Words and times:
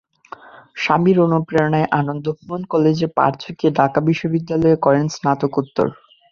স্বামীর 0.75 1.17
অনুপ্রেরণায় 1.25 1.91
আনন্দ 1.99 2.25
মোহন 2.37 2.61
কলেজের 2.71 3.09
পাট 3.17 3.33
চুকিয়ে 3.41 3.75
ঢাকা 3.79 3.99
বিশ্ববিদ্যালয়ে 4.07 4.77
করেন 4.85 5.05
স্নাতকোত্তর। 5.15 5.87